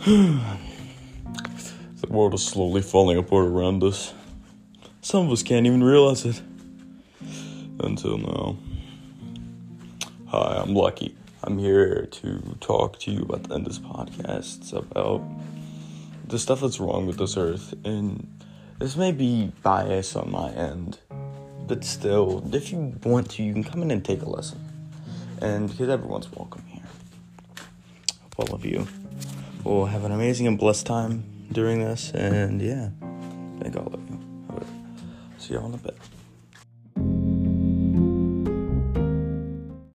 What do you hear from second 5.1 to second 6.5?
of us can't even realize it.